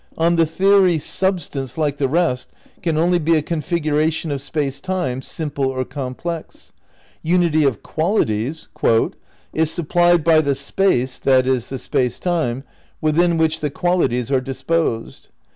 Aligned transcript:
On 0.17 0.35
the 0.35 0.47
theory, 0.47 0.97
substance, 0.97 1.77
like 1.77 1.97
the 1.97 2.07
rest, 2.07 2.49
can 2.81 2.97
only 2.97 3.19
be 3.19 3.35
a 3.37 3.43
configuration 3.43 4.31
of 4.31 4.41
Space 4.41 4.79
Time, 4.81 5.21
simple 5.21 5.65
or 5.67 5.85
complex. 5.85 6.71
Unity 7.21 7.63
of 7.65 7.83
qualities 7.83 8.67
"is 9.53 9.69
supplied 9.69 10.23
by 10.23 10.41
the 10.41 10.55
Space 10.55 11.19
(that 11.19 11.45
is 11.45 11.69
the 11.69 11.77
space 11.77 12.19
time) 12.19 12.63
within 12.99 13.37
which 13.37 13.59
the 13.59 13.69
qualities 13.69 14.31
are 14.31 14.41
disposed. 14.41 15.29